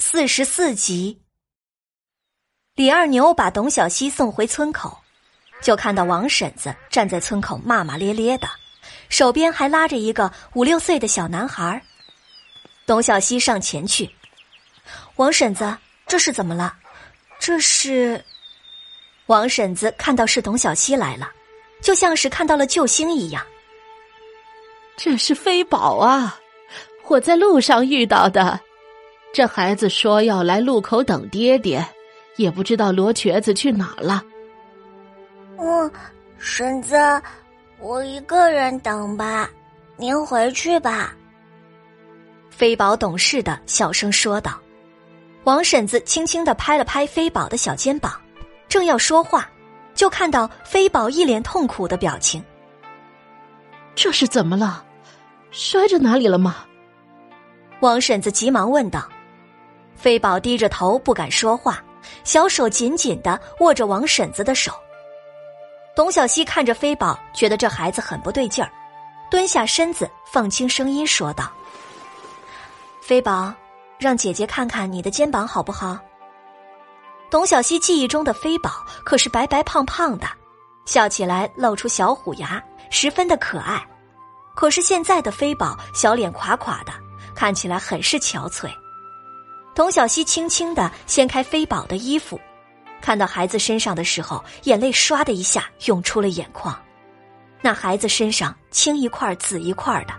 [0.00, 1.20] 四十四集，
[2.74, 4.98] 李二牛把董小希送回村口，
[5.60, 8.48] 就看到王婶子站在村口骂骂咧咧的，
[9.10, 11.82] 手边还拉着一个五六岁的小男孩。
[12.86, 14.10] 董小希上前去，
[15.16, 15.76] 王婶子，
[16.06, 16.74] 这是怎么了？
[17.38, 18.24] 这是……
[19.26, 21.30] 王婶子看到是董小希来了，
[21.82, 23.46] 就像是看到了救星一样。
[24.96, 26.40] 这是飞宝啊，
[27.06, 28.58] 我在路上遇到的。
[29.32, 31.86] 这孩子说要来路口等爹爹，
[32.36, 34.22] 也不知道罗瘸子去哪了。
[35.56, 35.90] 嗯，
[36.38, 36.96] 婶子，
[37.78, 39.48] 我一个人等吧，
[39.96, 41.14] 您回去吧。
[42.50, 44.58] 飞宝懂事的小声说道。
[45.44, 48.20] 王婶子轻轻的拍了拍飞宝的小肩膀，
[48.68, 49.48] 正要说话，
[49.94, 52.44] 就看到飞宝一脸痛苦的表情。
[53.94, 54.84] 这是怎么了？
[55.50, 56.56] 摔着哪里了吗？
[57.80, 59.08] 王婶子急忙问道。
[60.00, 61.84] 飞宝低着头不敢说话，
[62.24, 64.72] 小手紧紧的握着王婶子的手。
[65.94, 68.72] 董小希看着飞宝，觉得这孩子很不对劲儿，
[69.30, 71.52] 蹲下身子，放轻声音说道
[73.04, 73.52] ：“飞宝，
[73.98, 75.98] 让姐姐看看你的肩膀好不好？”
[77.28, 80.26] 董小希记忆中的飞宝可是白白胖胖的，
[80.86, 83.86] 笑起来露出小虎牙，十分的可爱。
[84.54, 86.92] 可是现在的飞宝小脸垮垮的，
[87.34, 88.70] 看起来很是憔悴。
[89.74, 92.38] 童小希轻轻的掀开飞宝的衣服，
[93.00, 96.78] 看到孩子身上的时候，眼泪唰的一下涌出了眼眶。
[97.62, 100.14] 那孩子身上青一块紫一块的，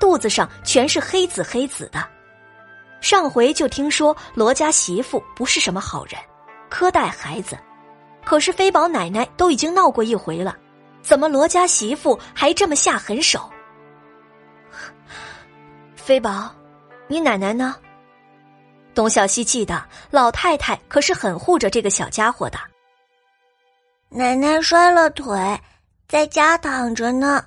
[0.00, 2.06] 肚子上全是黑紫黑紫的。
[3.00, 6.20] 上回就听说罗家媳妇不是什么好人，
[6.70, 7.56] 苛待孩子。
[8.24, 10.56] 可是飞宝奶奶都已经闹过一回了，
[11.00, 13.48] 怎么罗家媳妇还这么下狠手？
[15.96, 16.50] 飞宝，
[17.06, 17.76] 你奶奶呢？
[18.98, 22.58] 董小希记得老太太可是很护着这个小家伙的。
[24.08, 25.38] 奶奶摔了腿，
[26.08, 27.46] 在家躺着呢。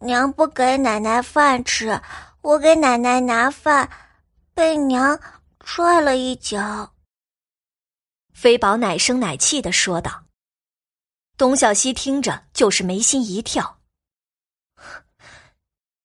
[0.00, 2.02] 娘不给奶奶饭吃，
[2.42, 3.88] 我给奶奶拿饭，
[4.52, 5.16] 被娘
[5.60, 6.92] 踹了一脚。
[8.32, 10.24] 飞宝奶声奶气的说道。
[11.36, 13.78] 董小希听着就是眉心一跳。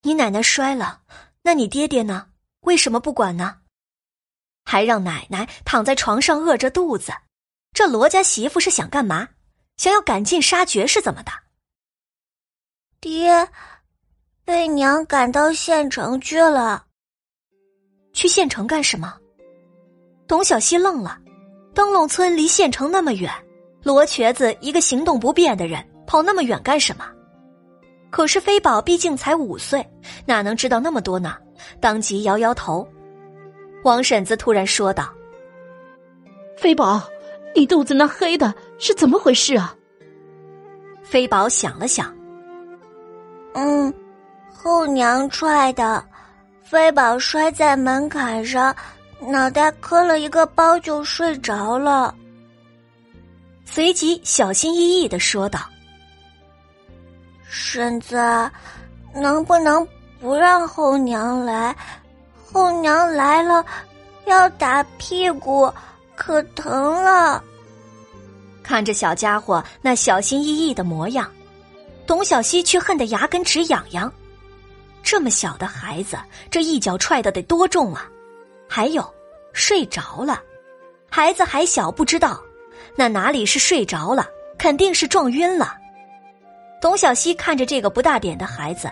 [0.00, 1.02] 你奶奶摔了，
[1.42, 2.28] 那你爹爹呢？
[2.60, 3.58] 为什么不管呢？
[4.74, 7.12] 还让奶奶躺在床上饿着肚子，
[7.72, 9.28] 这罗家媳妇是想干嘛？
[9.76, 11.30] 想要赶尽杀绝是怎么的？
[13.00, 13.48] 爹，
[14.44, 16.86] 被娘赶到县城去了。
[18.14, 19.16] 去县城干什么？
[20.26, 21.20] 董小希愣了。
[21.72, 23.32] 灯笼村离县城那么远，
[23.84, 27.08] 罗瘸子一个行动不便的人，跑那么远干什么？
[28.10, 29.88] 可是飞宝毕竟才五岁，
[30.26, 31.38] 哪能知道那么多呢？
[31.80, 32.84] 当即摇摇头。
[33.84, 35.08] 王婶子突然说道
[36.56, 37.02] ：“飞宝，
[37.54, 39.74] 你肚子那黑的是怎么回事啊？”
[41.04, 42.12] 飞宝想了想，
[43.52, 43.92] 嗯，
[44.54, 46.02] 后娘踹的，
[46.62, 48.74] 飞宝摔在门槛上，
[49.20, 52.14] 脑袋磕了一个包就睡着了。
[53.66, 55.60] 随即小心翼翼的说道
[57.44, 58.16] ：“婶子，
[59.14, 59.86] 能不能
[60.20, 61.76] 不让后娘来？”
[62.54, 63.66] 后娘来了，
[64.26, 65.68] 要打屁股，
[66.14, 67.42] 可疼了。
[68.62, 71.28] 看着小家伙那小心翼翼的模样，
[72.06, 74.10] 董小希却恨得牙根直痒痒。
[75.02, 76.16] 这么小的孩子，
[76.48, 78.08] 这一脚踹的得多重啊！
[78.68, 79.04] 还有，
[79.52, 80.40] 睡着了，
[81.10, 82.40] 孩子还小，不知道，
[82.94, 85.76] 那哪里是睡着了，肯定是撞晕了。
[86.80, 88.88] 董小希看着这个不大点的孩子，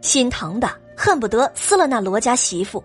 [0.00, 2.82] 心疼的恨不得撕了那罗家媳妇。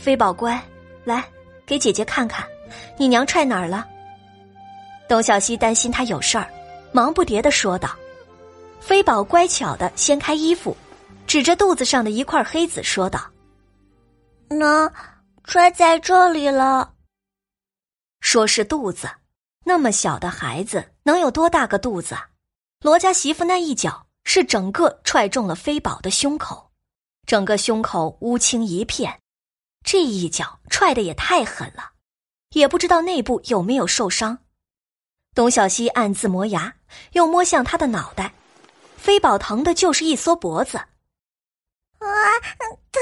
[0.00, 0.58] 飞宝乖，
[1.04, 1.22] 来
[1.66, 2.48] 给姐姐看看，
[2.96, 3.86] 你娘踹哪儿了？
[5.06, 6.50] 董小希担心他有事儿，
[6.90, 7.94] 忙不迭的说道。
[8.80, 10.74] 飞宝乖巧的掀开衣服，
[11.26, 13.20] 指着肚子上的一块黑子说道
[14.48, 14.90] ：“那
[15.44, 16.94] 踹在这里了。”
[18.22, 19.06] 说是肚子，
[19.66, 22.16] 那么小的孩子能有多大个肚子？
[22.80, 26.70] 罗家媳妇那一脚是整个踹中了飞宝的胸口，
[27.26, 29.19] 整个胸口乌青一片。
[29.84, 31.92] 这一脚踹的也太狠了，
[32.50, 34.38] 也不知道内部有没有受伤。
[35.34, 36.74] 董小希暗自磨牙，
[37.12, 38.34] 又摸向他的脑袋，
[38.96, 40.76] 飞宝疼的就是一缩脖子。
[41.98, 42.06] 啊，
[42.92, 43.00] 疼！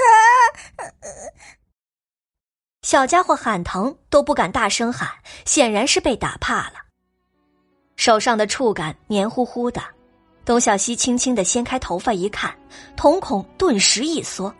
[2.83, 5.11] 小家伙喊疼都不敢大声喊，
[5.45, 6.75] 显然是被打怕了。
[7.97, 9.83] 手上的触感黏糊糊的，
[10.45, 12.57] 董小希轻轻的掀开头发一看，
[12.97, 14.55] 瞳孔顿时一缩。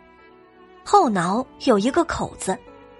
[0.91, 2.57] 后脑有一个口子，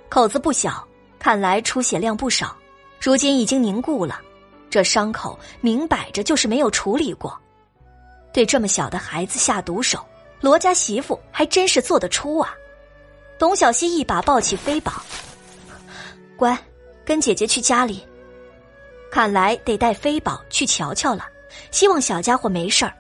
[0.10, 0.88] 口子不小，
[1.18, 2.56] 看来出血量不少，
[3.02, 4.22] 如今已经凝固了。
[4.70, 7.36] 这伤口明摆着就是没有处理过。
[8.32, 10.06] 对这么小的孩子下毒手，
[10.40, 12.54] 罗家媳妇还真是做得出啊！
[13.40, 15.02] 董小希一把抱起飞宝，
[16.38, 16.56] 乖，
[17.04, 18.08] 跟姐姐去家里。
[19.12, 21.26] 看来得带飞宝去瞧瞧了，
[21.72, 22.94] 希望小家伙没事儿。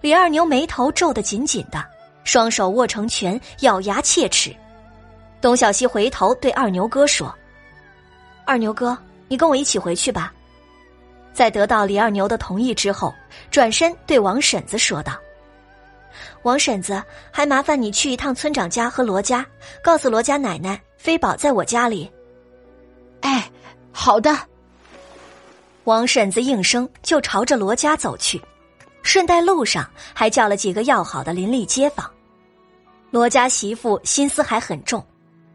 [0.00, 1.86] 李二牛眉头皱得紧紧的，
[2.24, 4.54] 双手握成拳，咬牙切齿。
[5.40, 7.34] 董小希回头对二牛哥说
[8.46, 8.96] ：“二牛哥，
[9.28, 10.32] 你跟我一起回去吧。”
[11.34, 13.12] 在得到李二牛的同意之后，
[13.50, 15.18] 转身对王婶子说道
[16.42, 19.44] ：“王婶子，还麻烦你去一趟村长家和罗家，
[19.82, 22.10] 告诉罗家奶奶，飞宝在我家里。”
[23.22, 23.50] 哎，
[23.90, 24.36] 好的。
[25.84, 28.40] 王婶子应声就朝着罗家走去，
[29.02, 32.08] 顺带路上还叫了几个要好的邻里街坊。
[33.10, 35.04] 罗家媳妇心思还很重，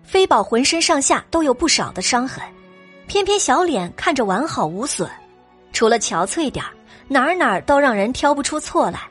[0.03, 2.43] 飞宝浑身上下都有不少的伤痕，
[3.07, 5.09] 偏偏小脸看着完好无损。
[5.73, 6.63] 除了憔悴点
[7.07, 9.01] 哪儿哪儿都让人挑不出错来，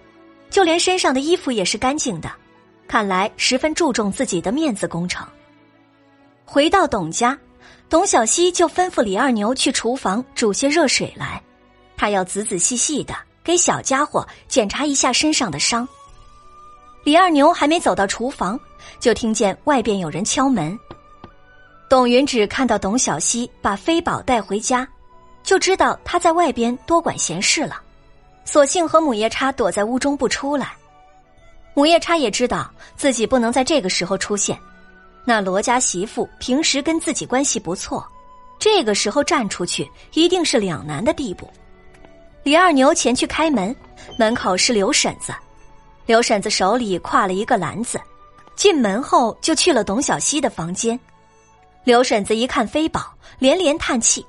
[0.50, 2.30] 就连身上的衣服也是干净的，
[2.86, 5.26] 看来十分注重自己的面子工程。
[6.44, 7.36] 回到董家，
[7.88, 11.42] 董小希就吩咐李二牛去厨房煮些热水来，
[11.96, 13.14] 他要仔仔细细的
[13.46, 15.88] 给小家伙检查一下身上的伤。
[17.04, 18.58] 李二牛还没走到厨房，
[18.98, 20.76] 就听见外边有人敲门。
[21.88, 24.86] 董云只看到董小希把飞宝带回家。
[25.44, 27.80] 就知道他在外边多管闲事了，
[28.44, 30.72] 索性和母夜叉躲在屋中不出来。
[31.72, 34.58] 母夜叉也知道自己不能在这个时候出现，
[35.24, 38.04] 那罗家媳妇平时跟自己关系不错，
[38.58, 41.48] 这个时候站出去一定是两难的地步。
[42.46, 43.74] 李二牛前去开门，
[44.16, 45.34] 门口是刘婶子，
[46.06, 48.00] 刘婶子手里挎了一个篮子，
[48.54, 50.96] 进门后就去了董小希的房间。
[51.82, 54.24] 刘婶子一看飞宝，连连叹气。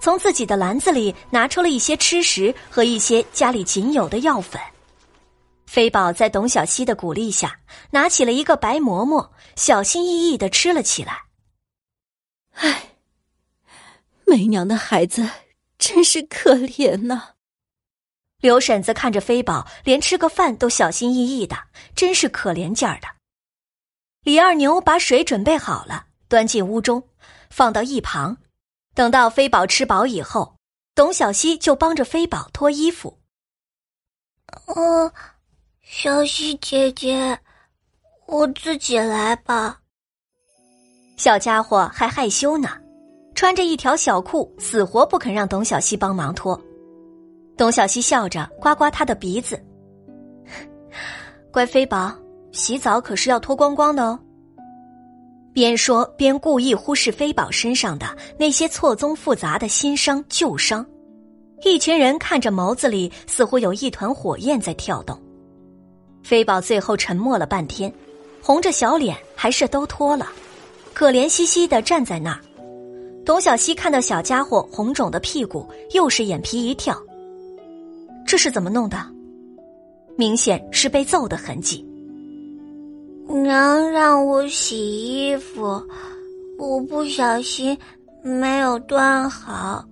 [0.00, 4.62] 从自己的篮子里拿出了一些吃食和一些家里仅有的药粉。
[5.66, 7.58] 飞宝在董小希的鼓励下，
[7.90, 11.24] 拿起了一个白馍馍，小心翼翼的吃了起来。
[12.52, 12.90] 唉，
[14.24, 15.28] 梅娘的孩子
[15.76, 17.30] 真是可怜呐。
[18.46, 21.56] 刘婶子看着飞宝，连吃个饭都小心翼翼的，
[21.96, 23.08] 真是可怜劲儿的。
[24.22, 27.02] 李二牛把水准备好了，端进屋中，
[27.50, 28.36] 放到一旁。
[28.94, 30.54] 等到飞宝吃饱以后，
[30.94, 33.18] 董小希就帮着飞宝脱衣服。
[34.66, 35.12] 哦，
[35.82, 37.36] 小希姐姐，
[38.26, 39.80] 我自己来吧。
[41.16, 42.70] 小家伙还害羞呢，
[43.34, 46.56] 穿着一条小裤，死活不肯让董小希帮忙脱。
[47.56, 49.58] 董小希笑着刮刮他的鼻子，
[51.50, 52.12] 乖飞宝，
[52.52, 54.18] 洗澡可是要脱光光的哦。
[55.54, 60.84] 边说边故意忽视飞宝身上的那些错综复杂的新伤旧伤，
[61.62, 65.18] 一群人看着眸子里似乎有一团火焰在跳动。
[66.22, 67.90] 飞宝最后沉默了半天，
[68.42, 70.28] 红着小脸还是都脱了，
[70.92, 72.40] 可怜兮兮的站在那儿。
[73.24, 77.02] 董小希看到小家伙红肿的屁股，又是眼皮一跳。
[78.26, 78.98] 这是怎么弄的？
[80.16, 81.86] 明显是被揍的痕迹。
[83.28, 85.80] 娘让我洗衣服，
[86.58, 87.76] 我不小心
[88.22, 89.84] 没有端好，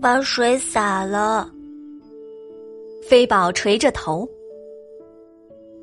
[0.00, 1.50] 把水洒了。
[3.08, 4.28] 飞宝垂着头，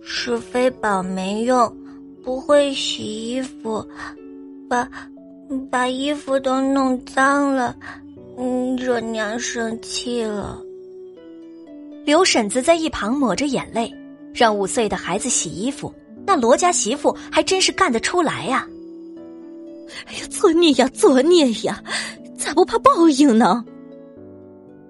[0.01, 1.75] 是飞宝没用，
[2.24, 3.86] 不会洗衣服，
[4.69, 4.89] 把
[5.69, 7.75] 把衣服都弄脏了，
[8.38, 10.62] 嗯，惹娘生气了。
[12.05, 13.91] 刘婶子在一旁抹着眼泪，
[14.31, 15.91] 让五岁的孩子洗衣服。
[16.27, 18.67] 那罗家媳妇还真是干得出来呀！
[20.05, 21.83] 哎呀，作孽呀，作孽呀！
[22.38, 23.65] 咋不怕报应呢？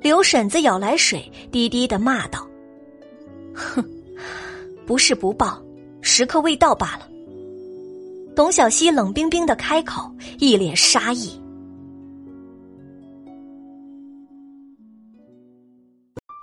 [0.01, 2.45] 刘婶子舀来水，低低的骂道
[3.55, 3.84] ：“哼，
[4.86, 5.62] 不是不报，
[6.01, 7.07] 时刻未到罢了。”
[8.36, 11.31] 董小希冷冰冰的开口，一脸杀意。